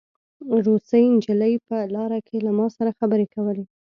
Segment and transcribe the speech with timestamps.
[0.67, 3.65] روسۍ نجلۍ په لاره کې له ما سره خبرې کولې